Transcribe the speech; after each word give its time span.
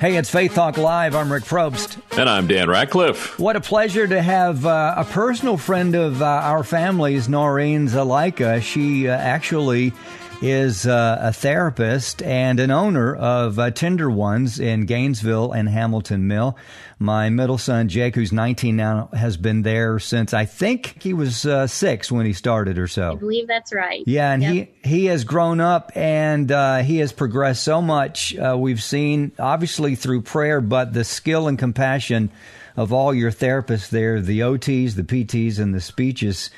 Hey, 0.00 0.14
it's 0.14 0.30
Faith 0.30 0.54
Talk 0.54 0.76
Live. 0.78 1.16
I'm 1.16 1.32
Rick 1.32 1.42
Probst. 1.42 2.00
And 2.16 2.30
I'm 2.30 2.46
Dan 2.46 2.68
Ratcliffe. 2.70 3.36
What 3.36 3.56
a 3.56 3.60
pleasure 3.60 4.06
to 4.06 4.22
have 4.22 4.64
uh, 4.64 4.94
a 4.96 5.04
personal 5.04 5.56
friend 5.56 5.96
of 5.96 6.22
uh, 6.22 6.24
our 6.24 6.62
family's, 6.62 7.28
Noreen 7.28 7.88
Zalaika. 7.88 8.62
She 8.62 9.08
uh, 9.08 9.16
actually 9.16 9.92
is 10.40 10.86
uh, 10.86 11.18
a 11.20 11.32
therapist 11.32 12.22
and 12.22 12.60
an 12.60 12.70
owner 12.70 13.14
of 13.16 13.58
uh, 13.58 13.72
Tender 13.72 14.08
Ones 14.08 14.60
in 14.60 14.82
Gainesville 14.86 15.50
and 15.50 15.68
Hamilton 15.68 16.28
Mill. 16.28 16.56
My 17.00 17.28
middle 17.28 17.58
son, 17.58 17.88
Jake, 17.88 18.14
who's 18.14 18.32
19 18.32 18.76
now, 18.76 19.08
has 19.12 19.36
been 19.36 19.62
there 19.62 19.98
since 19.98 20.32
I 20.32 20.44
think 20.44 21.02
he 21.02 21.12
was 21.12 21.44
uh, 21.44 21.66
six 21.66 22.12
when 22.12 22.24
he 22.24 22.32
started 22.32 22.78
or 22.78 22.86
so. 22.86 23.12
I 23.12 23.14
believe 23.16 23.48
that's 23.48 23.72
right. 23.72 24.04
Yeah, 24.06 24.32
and 24.32 24.42
Yep. 24.42 24.52
he, 24.84 24.88
he 24.88 25.04
has 25.06 25.24
grown 25.24 25.58
up 25.60 25.90
and 25.96 26.50
uh, 26.52 26.78
he 26.78 26.98
has 26.98 27.12
progressed 27.12 27.64
so 27.64 27.82
much. 27.82 28.36
Uh, 28.36 28.56
we've 28.56 28.82
seen, 28.82 29.32
obviously, 29.40 29.96
through 29.96 30.22
prayer, 30.22 30.60
but 30.60 30.92
the 30.92 31.02
skill 31.02 31.48
and 31.48 31.58
compassion 31.58 32.30
of 32.76 32.92
all 32.92 33.12
your 33.12 33.32
therapists 33.32 33.88
there, 33.90 34.20
the 34.20 34.40
OTs, 34.40 34.94
the 34.94 35.02
PTs, 35.02 35.58
and 35.58 35.74
the 35.74 35.80
speeches. 35.80 36.50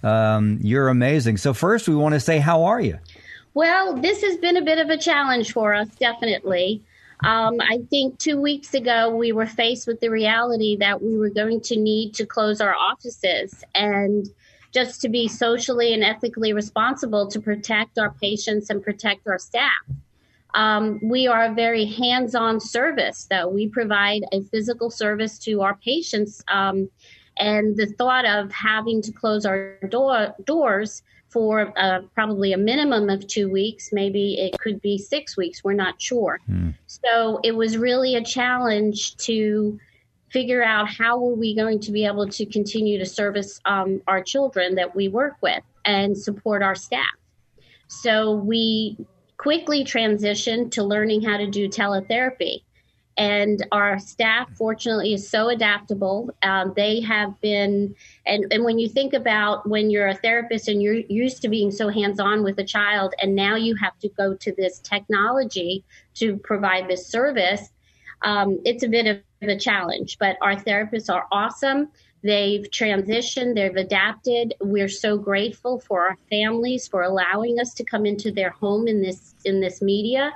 Um, 0.00 0.58
you're 0.62 0.88
amazing. 0.88 1.38
So, 1.38 1.52
first, 1.52 1.88
we 1.88 1.94
want 1.96 2.14
to 2.14 2.20
say, 2.20 2.38
how 2.38 2.64
are 2.64 2.80
you? 2.80 2.98
Well, 3.58 3.96
this 3.96 4.22
has 4.22 4.36
been 4.36 4.56
a 4.56 4.62
bit 4.62 4.78
of 4.78 4.88
a 4.88 4.96
challenge 4.96 5.52
for 5.52 5.74
us, 5.74 5.88
definitely. 5.98 6.80
Um, 7.24 7.56
I 7.60 7.80
think 7.90 8.16
two 8.20 8.40
weeks 8.40 8.72
ago 8.72 9.12
we 9.12 9.32
were 9.32 9.46
faced 9.46 9.88
with 9.88 9.98
the 9.98 10.10
reality 10.10 10.76
that 10.76 11.02
we 11.02 11.18
were 11.18 11.28
going 11.28 11.60
to 11.62 11.76
need 11.76 12.14
to 12.14 12.24
close 12.24 12.60
our 12.60 12.76
offices 12.76 13.64
and 13.74 14.28
just 14.72 15.00
to 15.00 15.08
be 15.08 15.26
socially 15.26 15.92
and 15.92 16.04
ethically 16.04 16.52
responsible 16.52 17.26
to 17.26 17.40
protect 17.40 17.98
our 17.98 18.12
patients 18.12 18.70
and 18.70 18.80
protect 18.80 19.26
our 19.26 19.40
staff. 19.40 19.72
Um, 20.54 21.00
we 21.02 21.26
are 21.26 21.46
a 21.46 21.52
very 21.52 21.84
hands 21.84 22.36
on 22.36 22.60
service, 22.60 23.26
though. 23.28 23.48
We 23.48 23.66
provide 23.66 24.22
a 24.30 24.40
physical 24.40 24.88
service 24.88 25.36
to 25.40 25.62
our 25.62 25.74
patients. 25.74 26.44
Um, 26.46 26.88
and 27.38 27.76
the 27.76 27.86
thought 27.86 28.24
of 28.24 28.52
having 28.52 29.02
to 29.02 29.10
close 29.10 29.44
our 29.44 29.78
door, 29.88 30.32
doors 30.44 31.02
for 31.28 31.72
uh, 31.76 32.00
probably 32.14 32.52
a 32.52 32.56
minimum 32.56 33.10
of 33.10 33.26
two 33.26 33.50
weeks, 33.50 33.90
maybe 33.92 34.38
it 34.38 34.58
could 34.58 34.80
be 34.80 34.96
six 34.96 35.36
weeks, 35.36 35.62
we're 35.62 35.74
not 35.74 36.00
sure. 36.00 36.40
So 36.86 37.40
it 37.44 37.52
was 37.52 37.76
really 37.76 38.14
a 38.16 38.24
challenge 38.24 39.16
to 39.18 39.78
figure 40.30 40.62
out 40.62 40.88
how 40.88 41.18
were 41.18 41.34
we 41.34 41.54
going 41.54 41.80
to 41.80 41.92
be 41.92 42.04
able 42.04 42.28
to 42.28 42.46
continue 42.46 42.98
to 42.98 43.06
service 43.06 43.60
um, 43.64 44.02
our 44.06 44.22
children 44.22 44.74
that 44.74 44.94
we 44.94 45.08
work 45.08 45.36
with 45.42 45.62
and 45.84 46.16
support 46.16 46.62
our 46.62 46.74
staff. 46.74 47.06
So 47.88 48.34
we 48.34 48.96
quickly 49.38 49.84
transitioned 49.84 50.72
to 50.72 50.82
learning 50.82 51.22
how 51.22 51.38
to 51.38 51.46
do 51.46 51.68
teletherapy. 51.68 52.62
And 53.18 53.66
our 53.72 53.98
staff, 53.98 54.48
fortunately, 54.56 55.12
is 55.12 55.28
so 55.28 55.48
adaptable. 55.48 56.30
Um, 56.42 56.72
they 56.76 57.00
have 57.00 57.38
been, 57.40 57.96
and, 58.24 58.46
and 58.52 58.64
when 58.64 58.78
you 58.78 58.88
think 58.88 59.12
about 59.12 59.68
when 59.68 59.90
you're 59.90 60.06
a 60.06 60.14
therapist 60.14 60.68
and 60.68 60.80
you're 60.80 60.94
used 60.94 61.42
to 61.42 61.48
being 61.48 61.72
so 61.72 61.88
hands 61.88 62.20
on 62.20 62.44
with 62.44 62.60
a 62.60 62.64
child, 62.64 63.14
and 63.20 63.34
now 63.34 63.56
you 63.56 63.74
have 63.74 63.98
to 63.98 64.08
go 64.10 64.34
to 64.36 64.52
this 64.52 64.78
technology 64.78 65.84
to 66.14 66.36
provide 66.36 66.88
this 66.88 67.08
service, 67.08 67.70
um, 68.22 68.60
it's 68.64 68.84
a 68.84 68.88
bit 68.88 69.06
of 69.08 69.48
a 69.48 69.58
challenge. 69.58 70.16
But 70.18 70.36
our 70.40 70.54
therapists 70.54 71.12
are 71.12 71.26
awesome. 71.32 71.88
They've 72.22 72.68
transitioned, 72.70 73.56
they've 73.56 73.74
adapted. 73.74 74.54
We're 74.60 74.88
so 74.88 75.18
grateful 75.18 75.80
for 75.80 76.06
our 76.08 76.16
families 76.30 76.86
for 76.86 77.02
allowing 77.02 77.58
us 77.58 77.74
to 77.74 77.84
come 77.84 78.06
into 78.06 78.30
their 78.30 78.50
home 78.50 78.86
in 78.86 79.02
this 79.02 79.34
in 79.44 79.60
this 79.60 79.82
media 79.82 80.32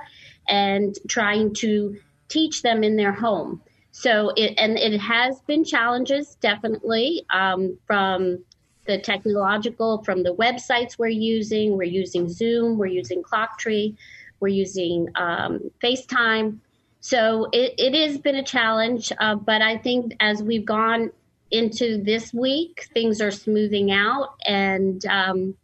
and 0.47 0.97
trying 1.07 1.53
to 1.55 1.97
teach 2.33 2.61
them 2.61 2.83
in 2.83 2.95
their 2.95 3.13
home. 3.13 3.61
So 3.91 4.33
it 4.35 4.55
and 4.57 4.77
it 4.77 4.99
has 4.99 5.39
been 5.41 5.63
challenges 5.63 6.35
definitely 6.41 7.25
um, 7.29 7.77
from 7.85 8.43
the 8.85 8.97
technological, 8.97 10.03
from 10.03 10.23
the 10.23 10.33
websites 10.35 10.97
we're 10.97 11.19
using. 11.35 11.77
We're 11.77 11.95
using 12.03 12.27
Zoom, 12.27 12.77
we're 12.77 12.87
using 13.01 13.21
ClockTree, 13.23 13.95
we're 14.39 14.47
using 14.65 15.09
um, 15.15 15.71
FaceTime. 15.81 16.57
So 16.99 17.49
it, 17.51 17.75
it 17.77 17.93
has 17.93 18.17
been 18.17 18.35
a 18.35 18.43
challenge, 18.43 19.11
uh, 19.19 19.35
but 19.35 19.61
I 19.61 19.77
think 19.77 20.15
as 20.19 20.41
we've 20.41 20.65
gone 20.65 21.11
into 21.51 22.01
this 22.01 22.33
week, 22.33 22.87
things 22.93 23.21
are 23.21 23.31
smoothing 23.31 23.91
out 23.91 24.35
and 24.45 25.05
um, 25.05 25.55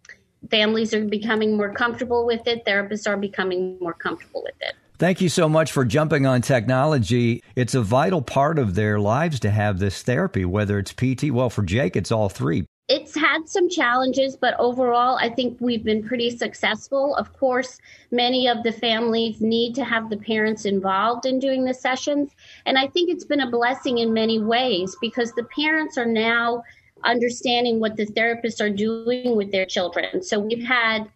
families 0.51 0.93
are 0.93 1.05
becoming 1.05 1.57
more 1.57 1.73
comfortable 1.73 2.25
with 2.25 2.45
it. 2.45 2.65
Therapists 2.65 3.07
are 3.07 3.17
becoming 3.17 3.79
more 3.79 3.93
comfortable 3.93 4.43
with 4.43 4.59
it. 4.61 4.75
Thank 4.99 5.21
you 5.21 5.29
so 5.29 5.47
much 5.47 5.71
for 5.71 5.85
jumping 5.85 6.25
on 6.25 6.41
technology. 6.41 7.41
It's 7.55 7.73
a 7.73 7.81
vital 7.81 8.21
part 8.21 8.59
of 8.59 8.75
their 8.75 8.99
lives 8.99 9.39
to 9.39 9.49
have 9.49 9.79
this 9.79 10.03
therapy, 10.03 10.43
whether 10.43 10.77
it's 10.77 10.91
PT. 10.91 11.31
Well, 11.31 11.49
for 11.49 11.63
Jake, 11.63 11.95
it's 11.95 12.11
all 12.11 12.27
three. 12.27 12.65
It's 12.89 13.15
had 13.15 13.47
some 13.47 13.69
challenges, 13.69 14.35
but 14.35 14.59
overall, 14.59 15.17
I 15.17 15.29
think 15.29 15.55
we've 15.61 15.85
been 15.85 16.05
pretty 16.05 16.35
successful. 16.35 17.15
Of 17.15 17.31
course, 17.31 17.77
many 18.11 18.49
of 18.49 18.63
the 18.63 18.73
families 18.73 19.39
need 19.39 19.73
to 19.75 19.85
have 19.85 20.09
the 20.09 20.17
parents 20.17 20.65
involved 20.65 21.25
in 21.25 21.39
doing 21.39 21.63
the 21.63 21.73
sessions. 21.73 22.31
And 22.65 22.77
I 22.77 22.87
think 22.87 23.09
it's 23.09 23.23
been 23.23 23.39
a 23.39 23.49
blessing 23.49 23.99
in 23.99 24.11
many 24.11 24.41
ways 24.41 24.97
because 24.99 25.31
the 25.31 25.47
parents 25.55 25.97
are 25.97 26.05
now 26.05 26.61
understanding 27.05 27.79
what 27.79 27.95
the 27.95 28.05
therapists 28.05 28.59
are 28.59 28.69
doing 28.69 29.37
with 29.37 29.53
their 29.53 29.65
children. 29.65 30.21
So 30.21 30.39
we've 30.39 30.67
had 30.67 31.09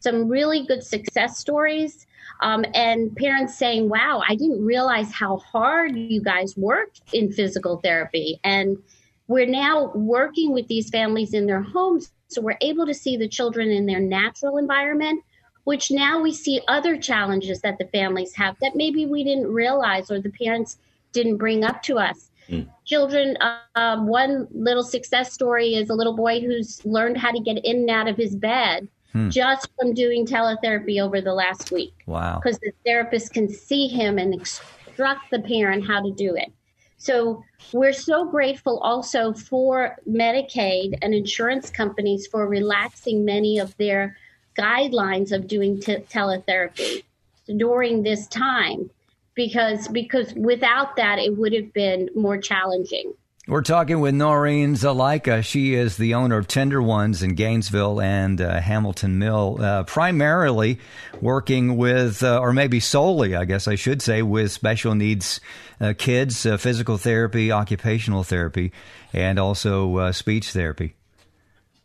some 0.00 0.28
really 0.28 0.66
good 0.66 0.84
success 0.84 1.38
stories. 1.38 2.06
Um, 2.40 2.64
and 2.74 3.14
parents 3.16 3.56
saying, 3.56 3.88
wow, 3.88 4.22
I 4.26 4.36
didn't 4.36 4.64
realize 4.64 5.12
how 5.12 5.38
hard 5.38 5.96
you 5.96 6.22
guys 6.22 6.56
worked 6.56 7.02
in 7.12 7.32
physical 7.32 7.78
therapy. 7.78 8.38
And 8.44 8.78
we're 9.26 9.46
now 9.46 9.90
working 9.94 10.52
with 10.52 10.68
these 10.68 10.88
families 10.88 11.34
in 11.34 11.46
their 11.46 11.62
homes. 11.62 12.12
So 12.28 12.40
we're 12.40 12.58
able 12.60 12.86
to 12.86 12.94
see 12.94 13.16
the 13.16 13.28
children 13.28 13.70
in 13.70 13.86
their 13.86 14.00
natural 14.00 14.56
environment, 14.58 15.24
which 15.64 15.90
now 15.90 16.20
we 16.20 16.32
see 16.32 16.60
other 16.68 16.96
challenges 16.96 17.60
that 17.62 17.78
the 17.78 17.86
families 17.86 18.34
have 18.34 18.56
that 18.60 18.76
maybe 18.76 19.04
we 19.04 19.24
didn't 19.24 19.52
realize 19.52 20.10
or 20.10 20.20
the 20.20 20.30
parents 20.30 20.78
didn't 21.12 21.38
bring 21.38 21.64
up 21.64 21.82
to 21.82 21.98
us. 21.98 22.30
Children, 22.86 23.36
um, 23.74 24.06
one 24.06 24.48
little 24.50 24.82
success 24.82 25.32
story 25.32 25.74
is 25.74 25.90
a 25.90 25.94
little 25.94 26.16
boy 26.16 26.40
who's 26.40 26.82
learned 26.86 27.18
how 27.18 27.30
to 27.30 27.40
get 27.40 27.62
in 27.64 27.80
and 27.80 27.90
out 27.90 28.08
of 28.08 28.16
his 28.16 28.34
bed 28.34 28.88
Hmm. 29.12 29.30
just 29.30 29.68
from 29.78 29.94
doing 29.94 30.26
teletherapy 30.26 31.00
over 31.00 31.20
the 31.22 31.32
last 31.32 31.72
week 31.72 31.94
Wow. 32.06 32.40
because 32.42 32.58
the 32.58 32.72
therapist 32.84 33.32
can 33.32 33.48
see 33.48 33.88
him 33.88 34.18
and 34.18 34.34
instruct 34.34 35.30
the 35.30 35.40
parent 35.40 35.86
how 35.86 36.02
to 36.02 36.12
do 36.12 36.34
it. 36.36 36.52
So 36.98 37.42
we're 37.72 37.92
so 37.92 38.24
grateful 38.26 38.78
also 38.80 39.32
for 39.32 39.96
Medicaid 40.06 40.98
and 41.00 41.14
insurance 41.14 41.70
companies 41.70 42.26
for 42.26 42.46
relaxing 42.46 43.24
many 43.24 43.58
of 43.58 43.74
their 43.78 44.16
guidelines 44.58 45.32
of 45.32 45.46
doing 45.46 45.80
t- 45.80 45.96
teletherapy 46.10 47.04
during 47.56 48.02
this 48.02 48.26
time 48.26 48.90
because 49.34 49.88
because 49.88 50.34
without 50.34 50.96
that 50.96 51.18
it 51.18 51.38
would 51.38 51.52
have 51.54 51.72
been 51.72 52.10
more 52.14 52.36
challenging. 52.36 53.14
We're 53.48 53.62
talking 53.62 54.00
with 54.00 54.14
Noreen 54.14 54.74
Zalaika. 54.74 55.42
She 55.42 55.72
is 55.72 55.96
the 55.96 56.12
owner 56.12 56.36
of 56.36 56.46
Tender 56.46 56.82
Ones 56.82 57.22
in 57.22 57.34
Gainesville 57.34 57.98
and 57.98 58.38
uh, 58.42 58.60
Hamilton 58.60 59.18
Mill, 59.18 59.56
uh, 59.58 59.84
primarily 59.84 60.80
working 61.22 61.78
with, 61.78 62.22
uh, 62.22 62.40
or 62.40 62.52
maybe 62.52 62.78
solely, 62.78 63.34
I 63.34 63.46
guess 63.46 63.66
I 63.66 63.74
should 63.74 64.02
say, 64.02 64.20
with 64.20 64.52
special 64.52 64.94
needs 64.94 65.40
uh, 65.80 65.94
kids, 65.96 66.44
uh, 66.44 66.58
physical 66.58 66.98
therapy, 66.98 67.50
occupational 67.50 68.22
therapy, 68.22 68.70
and 69.14 69.38
also 69.38 69.96
uh, 69.96 70.12
speech 70.12 70.50
therapy. 70.50 70.94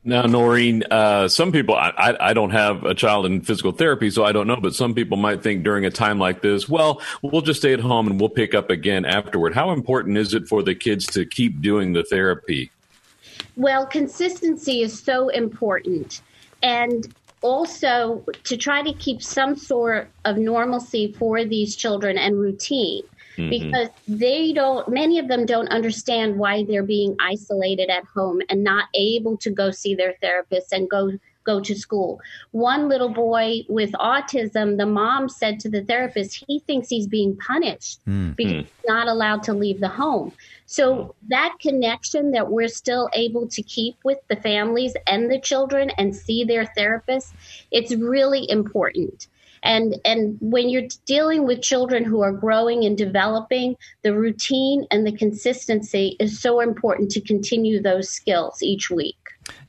Now, 0.05 0.23
Noreen, 0.23 0.83
uh, 0.91 1.29
some 1.29 1.53
people, 1.53 1.75
I, 1.75 1.93
I, 1.97 2.29
I 2.29 2.33
don't 2.33 2.49
have 2.49 2.83
a 2.83 2.93
child 2.93 3.25
in 3.25 3.41
physical 3.41 3.71
therapy, 3.71 4.09
so 4.09 4.25
I 4.25 4.33
don't 4.33 4.47
know, 4.47 4.57
but 4.57 4.75
some 4.75 4.93
people 4.93 5.15
might 5.15 5.41
think 5.41 5.63
during 5.63 5.85
a 5.85 5.89
time 5.89 6.19
like 6.19 6.41
this, 6.41 6.67
well, 6.67 7.01
we'll 7.21 7.41
just 7.41 7.61
stay 7.61 7.73
at 7.73 7.79
home 7.79 8.07
and 8.07 8.19
we'll 8.19 8.29
pick 8.29 8.53
up 8.53 8.69
again 8.69 9.05
afterward. 9.05 9.53
How 9.53 9.71
important 9.71 10.17
is 10.17 10.33
it 10.33 10.47
for 10.47 10.61
the 10.61 10.75
kids 10.75 11.05
to 11.07 11.25
keep 11.25 11.61
doing 11.61 11.93
the 11.93 12.03
therapy? 12.03 12.69
Well, 13.55 13.85
consistency 13.85 14.81
is 14.81 14.99
so 14.99 15.29
important. 15.29 16.21
And 16.61 17.13
also 17.41 18.25
to 18.45 18.57
try 18.57 18.81
to 18.81 18.93
keep 18.93 19.21
some 19.21 19.55
sort 19.55 20.09
of 20.25 20.37
normalcy 20.37 21.13
for 21.13 21.45
these 21.45 21.75
children 21.75 22.17
and 22.17 22.39
routine 22.39 23.03
mm-hmm. 23.37 23.49
because 23.49 23.89
they 24.07 24.53
don't 24.53 24.87
many 24.89 25.19
of 25.19 25.27
them 25.27 25.45
don't 25.45 25.67
understand 25.69 26.37
why 26.37 26.63
they're 26.63 26.83
being 26.83 27.15
isolated 27.19 27.89
at 27.89 28.03
home 28.05 28.41
and 28.49 28.63
not 28.63 28.85
able 28.93 29.37
to 29.37 29.49
go 29.49 29.71
see 29.71 29.95
their 29.95 30.15
therapist 30.21 30.71
and 30.71 30.89
go 30.89 31.11
go 31.43 31.59
to 31.59 31.75
school. 31.75 32.19
One 32.51 32.89
little 32.89 33.09
boy 33.09 33.63
with 33.69 33.91
autism, 33.93 34.77
the 34.77 34.85
mom 34.85 35.29
said 35.29 35.59
to 35.61 35.69
the 35.69 35.83
therapist, 35.83 36.43
he 36.47 36.59
thinks 36.59 36.89
he's 36.89 37.07
being 37.07 37.37
punished 37.37 37.99
mm-hmm. 38.01 38.31
because 38.31 38.53
he's 38.53 38.87
not 38.87 39.07
allowed 39.07 39.43
to 39.43 39.53
leave 39.53 39.79
the 39.79 39.89
home. 39.89 40.31
So 40.65 41.15
that 41.27 41.55
connection 41.59 42.31
that 42.31 42.49
we're 42.49 42.67
still 42.67 43.09
able 43.13 43.47
to 43.49 43.61
keep 43.61 43.95
with 44.03 44.19
the 44.29 44.35
families 44.37 44.93
and 45.07 45.29
the 45.29 45.39
children 45.39 45.91
and 45.97 46.15
see 46.15 46.43
their 46.43 46.65
therapists, 46.77 47.33
it's 47.71 47.93
really 47.93 48.49
important. 48.49 49.27
And 49.63 49.95
and 50.05 50.37
when 50.41 50.69
you're 50.69 50.87
dealing 51.05 51.45
with 51.45 51.61
children 51.61 52.03
who 52.03 52.21
are 52.21 52.31
growing 52.31 52.83
and 52.83 52.97
developing, 52.97 53.75
the 54.03 54.13
routine 54.13 54.85
and 54.91 55.07
the 55.07 55.15
consistency 55.15 56.15
is 56.19 56.39
so 56.39 56.59
important 56.59 57.11
to 57.11 57.21
continue 57.21 57.81
those 57.81 58.09
skills 58.09 58.61
each 58.61 58.89
week. 58.89 59.17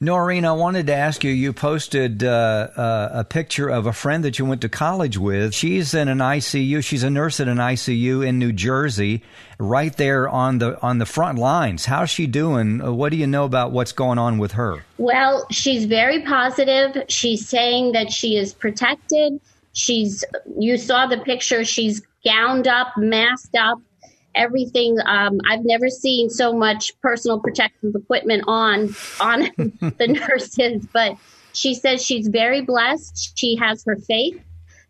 Noreen, 0.00 0.44
I 0.44 0.52
wanted 0.52 0.86
to 0.88 0.94
ask 0.94 1.24
you. 1.24 1.30
You 1.30 1.52
posted 1.52 2.22
uh, 2.22 2.68
uh, 2.76 3.08
a 3.12 3.24
picture 3.24 3.68
of 3.68 3.86
a 3.86 3.92
friend 3.92 4.24
that 4.24 4.38
you 4.38 4.44
went 4.44 4.60
to 4.62 4.68
college 4.68 5.18
with. 5.18 5.54
She's 5.54 5.94
in 5.94 6.08
an 6.08 6.18
ICU. 6.18 6.84
She's 6.84 7.02
a 7.02 7.10
nurse 7.10 7.40
at 7.40 7.48
an 7.48 7.58
ICU 7.58 8.26
in 8.26 8.38
New 8.38 8.52
Jersey, 8.52 9.22
right 9.58 9.96
there 9.96 10.28
on 10.28 10.58
the 10.58 10.80
on 10.82 10.98
the 10.98 11.06
front 11.06 11.38
lines. 11.38 11.86
How's 11.86 12.10
she 12.10 12.26
doing? 12.26 12.80
Uh, 12.80 12.92
what 12.92 13.10
do 13.10 13.16
you 13.16 13.26
know 13.26 13.44
about 13.44 13.72
what's 13.72 13.92
going 13.92 14.18
on 14.18 14.38
with 14.38 14.52
her? 14.52 14.84
Well, 14.98 15.46
she's 15.50 15.86
very 15.86 16.22
positive. 16.22 17.04
She's 17.08 17.48
saying 17.48 17.92
that 17.92 18.12
she 18.12 18.36
is 18.36 18.52
protected. 18.52 19.40
She's. 19.74 20.24
You 20.58 20.78
saw 20.78 21.06
the 21.06 21.18
picture. 21.18 21.64
She's 21.64 22.02
gowned 22.24 22.66
up, 22.66 22.88
masked 22.96 23.56
up 23.56 23.78
everything. 24.34 24.98
Um, 25.06 25.40
I've 25.48 25.64
never 25.64 25.88
seen 25.88 26.30
so 26.30 26.52
much 26.52 26.98
personal 27.00 27.40
protective 27.40 27.94
equipment 27.94 28.44
on 28.46 28.94
on 29.20 29.40
the 29.98 30.06
nurses, 30.08 30.86
but 30.92 31.16
she 31.52 31.74
says 31.74 32.04
she's 32.04 32.28
very 32.28 32.62
blessed. 32.62 33.38
She 33.38 33.56
has 33.56 33.84
her 33.84 33.96
faith 33.96 34.40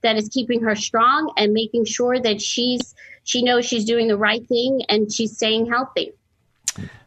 that 0.03 0.17
is 0.17 0.29
keeping 0.29 0.63
her 0.63 0.75
strong 0.75 1.33
and 1.37 1.53
making 1.53 1.85
sure 1.85 2.19
that 2.21 2.41
she's 2.41 2.95
she 3.25 3.43
knows 3.43 3.65
she's 3.65 3.85
doing 3.85 4.09
the 4.09 4.17
right 4.17 4.47
thing 4.49 4.83
and 4.89 5.13
she's 5.13 5.37
staying 5.37 5.67
healthy. 5.67 6.13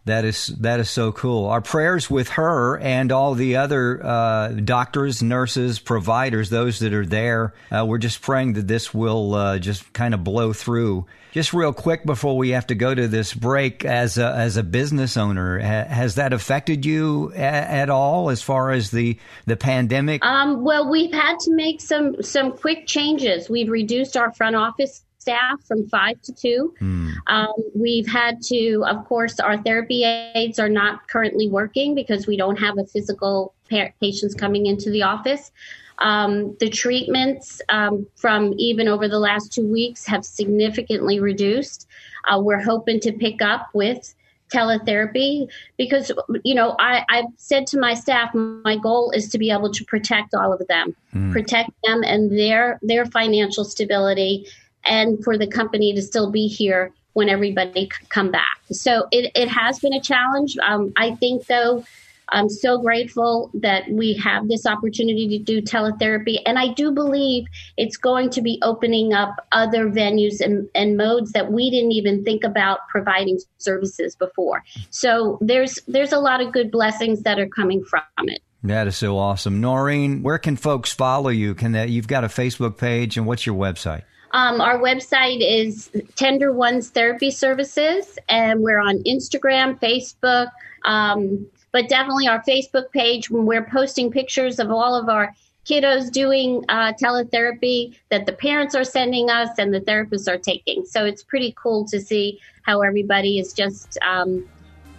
That 0.07 0.25
is 0.25 0.47
that 0.59 0.79
is 0.79 0.89
so 0.89 1.11
cool. 1.11 1.45
Our 1.47 1.61
prayers 1.61 2.09
with 2.09 2.29
her 2.29 2.77
and 2.79 3.11
all 3.11 3.33
the 3.35 3.57
other 3.57 4.03
uh, 4.03 4.47
doctors, 4.49 5.21
nurses, 5.21 5.79
providers, 5.79 6.49
those 6.49 6.79
that 6.79 6.93
are 6.93 7.05
there. 7.05 7.53
Uh, 7.71 7.85
we're 7.85 7.97
just 7.97 8.21
praying 8.21 8.53
that 8.53 8.67
this 8.67 8.93
will 8.93 9.35
uh, 9.35 9.59
just 9.59 9.93
kind 9.93 10.13
of 10.13 10.23
blow 10.23 10.53
through. 10.53 11.05
Just 11.33 11.53
real 11.53 11.73
quick 11.73 12.05
before 12.05 12.35
we 12.35 12.49
have 12.49 12.65
to 12.67 12.75
go 12.75 12.95
to 12.95 13.07
this 13.07 13.33
break, 13.33 13.85
as 13.85 14.17
a, 14.17 14.33
as 14.33 14.57
a 14.57 14.63
business 14.63 15.17
owner, 15.17 15.59
ha- 15.59 15.93
has 15.93 16.15
that 16.15 16.33
affected 16.33 16.83
you 16.85 17.31
a- 17.35 17.37
at 17.37 17.89
all 17.89 18.29
as 18.29 18.41
far 18.41 18.71
as 18.71 18.89
the 18.91 19.19
the 19.45 19.55
pandemic? 19.57 20.23
Um, 20.25 20.63
well, 20.63 20.89
we've 20.89 21.13
had 21.13 21.37
to 21.41 21.53
make 21.53 21.81
some 21.81 22.23
some 22.23 22.53
quick 22.53 22.87
changes. 22.87 23.49
We've 23.49 23.69
reduced 23.69 24.17
our 24.17 24.31
front 24.33 24.55
office 24.55 25.03
staff 25.27 25.61
from 25.67 25.85
five 25.89 26.21
to 26.21 26.33
two. 26.33 26.73
Mm. 26.79 27.11
Um, 27.27 27.53
we've 27.75 28.07
had 28.07 28.41
to, 28.43 28.85
of 28.87 29.03
course, 29.05 29.41
our 29.41 29.61
therapy 29.61 30.05
aides 30.05 30.57
are 30.57 30.69
not 30.69 31.09
currently 31.09 31.49
working 31.49 31.95
because 31.95 32.27
we 32.27 32.37
don't 32.37 32.57
have 32.57 32.77
a 32.77 32.85
physical 32.85 33.53
pa- 33.69 33.91
patients 33.99 34.33
coming 34.33 34.67
into 34.67 34.89
the 34.89 35.03
office. 35.03 35.51
Um, 35.99 36.55
the 36.61 36.69
treatments 36.69 37.61
um, 37.67 38.07
from 38.15 38.53
even 38.57 38.87
over 38.87 39.09
the 39.09 39.19
last 39.19 39.51
two 39.51 39.67
weeks 39.67 40.05
have 40.05 40.23
significantly 40.23 41.19
reduced. 41.19 41.87
Uh, 42.29 42.39
we're 42.39 42.63
hoping 42.63 43.01
to 43.01 43.11
pick 43.11 43.41
up 43.41 43.67
with 43.73 44.13
teletherapy 44.49 45.49
because 45.77 46.09
you 46.45 46.55
know 46.55 46.73
I, 46.79 47.03
i've 47.09 47.25
said 47.35 47.67
to 47.67 47.77
my 47.77 47.93
staff 47.93 48.33
my 48.33 48.77
goal 48.77 49.11
is 49.11 49.27
to 49.31 49.37
be 49.37 49.51
able 49.51 49.73
to 49.73 49.83
protect 49.83 50.33
all 50.33 50.53
of 50.53 50.65
them 50.69 50.95
mm. 51.13 51.33
protect 51.33 51.71
them 51.83 52.01
and 52.05 52.31
their 52.31 52.79
their 52.81 53.05
financial 53.05 53.65
stability 53.65 54.47
and 54.87 55.23
for 55.23 55.37
the 55.37 55.47
company 55.47 55.93
to 55.93 56.01
still 56.01 56.31
be 56.31 56.47
here 56.47 56.91
when 57.13 57.29
everybody 57.29 57.89
come 58.09 58.31
back. 58.31 58.57
So 58.71 59.07
it, 59.11 59.31
it 59.35 59.47
has 59.47 59.79
been 59.79 59.93
a 59.93 60.01
challenge. 60.01 60.55
Um, 60.65 60.93
I 60.95 61.15
think, 61.15 61.47
though, 61.47 61.83
I'm 62.29 62.49
so 62.49 62.77
grateful 62.77 63.49
that 63.55 63.89
we 63.89 64.13
have 64.15 64.47
this 64.47 64.65
opportunity 64.65 65.27
to 65.29 65.39
do 65.39 65.61
teletherapy. 65.61 66.39
And 66.45 66.59
I 66.59 66.73
do 66.73 66.91
believe 66.91 67.45
it's 67.77 67.97
going 67.97 68.29
to 68.31 68.41
be 68.41 68.59
opening 68.61 69.13
up 69.13 69.47
other 69.51 69.89
venues 69.89 70.41
and, 70.41 70.69
and 70.75 70.97
modes 70.97 71.31
that 71.31 71.51
we 71.51 71.69
didn't 71.69 71.93
even 71.93 72.23
think 72.23 72.43
about 72.43 72.79
providing 72.89 73.39
services 73.57 74.15
before. 74.15 74.63
So 74.89 75.37
there's 75.41 75.79
there's 75.87 76.11
a 76.11 76.19
lot 76.19 76.41
of 76.41 76.51
good 76.51 76.69
blessings 76.69 77.23
that 77.23 77.39
are 77.39 77.47
coming 77.47 77.83
from 77.83 78.01
it. 78.19 78.41
That 78.63 78.87
is 78.87 78.97
so 78.97 79.17
awesome. 79.17 79.61
Noreen, 79.61 80.23
where 80.23 80.39
can 80.39 80.57
folks 80.57 80.91
follow 80.91 81.29
you? 81.29 81.55
Can 81.55 81.71
that 81.73 81.89
you've 81.89 82.07
got 82.07 82.23
a 82.23 82.27
Facebook 82.27 82.77
page 82.77 83.15
and 83.15 83.25
what's 83.25 83.45
your 83.45 83.55
website? 83.55 84.03
Um, 84.31 84.59
our 84.61 84.77
website 84.79 85.39
is 85.41 85.89
Tender 86.15 86.51
Ones 86.51 86.89
Therapy 86.89 87.31
Services, 87.31 88.19
and 88.27 88.61
we're 88.61 88.79
on 88.79 88.99
Instagram, 89.03 89.79
Facebook, 89.79 90.49
um, 90.83 91.47
but 91.71 91.89
definitely 91.89 92.27
our 92.27 92.43
Facebook 92.43 92.91
page 92.91 93.29
we're 93.29 93.65
posting 93.65 94.11
pictures 94.11 94.59
of 94.59 94.71
all 94.71 94.95
of 94.95 95.09
our 95.09 95.33
kiddos 95.65 96.11
doing 96.11 96.63
uh, 96.69 96.93
teletherapy 96.93 97.95
that 98.09 98.25
the 98.25 98.31
parents 98.31 98.73
are 98.73 98.83
sending 98.83 99.29
us 99.29 99.49
and 99.57 99.73
the 99.73 99.81
therapists 99.81 100.31
are 100.31 100.37
taking. 100.37 100.85
So 100.85 101.05
it's 101.05 101.23
pretty 101.23 101.53
cool 101.61 101.85
to 101.87 101.99
see 101.99 102.39
how 102.63 102.81
everybody 102.81 103.39
is 103.39 103.53
just 103.53 103.97
um, 104.05 104.47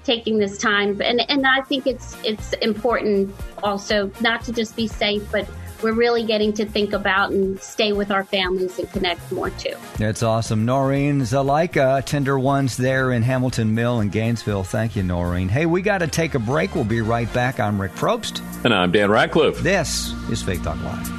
taking 0.04 0.38
this 0.38 0.56
time, 0.56 1.00
and 1.02 1.20
and 1.30 1.46
I 1.46 1.60
think 1.62 1.86
it's 1.86 2.16
it's 2.24 2.54
important 2.54 3.34
also 3.62 4.10
not 4.20 4.42
to 4.44 4.52
just 4.52 4.74
be 4.74 4.86
safe, 4.86 5.22
but 5.30 5.46
we're 5.82 5.92
really 5.92 6.24
getting 6.24 6.52
to 6.54 6.64
think 6.64 6.92
about 6.92 7.30
and 7.30 7.60
stay 7.60 7.92
with 7.92 8.10
our 8.10 8.24
families 8.24 8.78
and 8.78 8.90
connect 8.92 9.30
more 9.32 9.50
too. 9.50 9.74
That's 9.96 10.22
awesome. 10.22 10.64
Noreen 10.64 11.20
Zalaika, 11.20 12.04
Tender 12.04 12.38
Ones 12.38 12.76
there 12.76 13.12
in 13.12 13.22
Hamilton 13.22 13.74
Mill 13.74 14.00
and 14.00 14.10
Gainesville. 14.10 14.64
Thank 14.64 14.96
you, 14.96 15.02
Noreen. 15.02 15.48
Hey, 15.48 15.66
we 15.66 15.82
got 15.82 15.98
to 15.98 16.06
take 16.06 16.34
a 16.34 16.38
break. 16.38 16.74
We'll 16.74 16.84
be 16.84 17.00
right 17.00 17.32
back. 17.32 17.60
I'm 17.60 17.80
Rick 17.80 17.92
Probst. 17.92 18.42
And 18.64 18.74
I'm 18.74 18.92
Dan 18.92 19.10
Ratcliffe. 19.10 19.60
This 19.60 20.12
is 20.30 20.42
Faith 20.42 20.62
Talk 20.62 20.80
Live. 20.82 21.17